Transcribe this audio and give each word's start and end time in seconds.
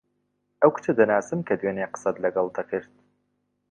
ئەو 0.61 0.71
کچە 0.75 0.91
دەناسم 0.99 1.39
کە 1.47 1.53
دوێنێ 1.59 1.85
قسەت 1.93 2.15
لەگەڵ 2.23 2.47
دەکرد. 2.57 2.91